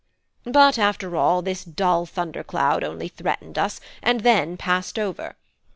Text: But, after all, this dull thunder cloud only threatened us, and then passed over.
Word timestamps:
But, 0.47 0.79
after 0.79 1.15
all, 1.15 1.43
this 1.43 1.63
dull 1.63 2.07
thunder 2.07 2.43
cloud 2.43 2.83
only 2.83 3.07
threatened 3.07 3.59
us, 3.59 3.79
and 4.01 4.21
then 4.21 4.57
passed 4.57 4.97
over. 4.97 5.35